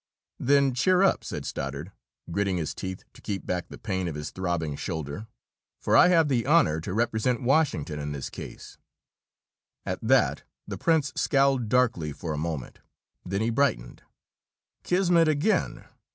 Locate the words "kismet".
14.81-15.27